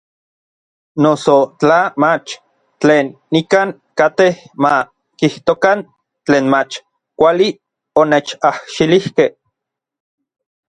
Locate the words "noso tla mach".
1.03-2.27